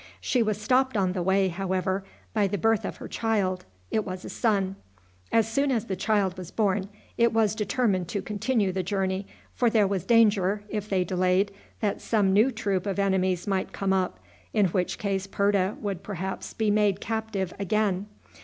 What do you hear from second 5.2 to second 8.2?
As soon as the child was born it was determined